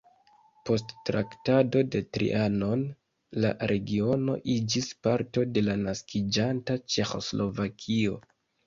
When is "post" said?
0.69-0.93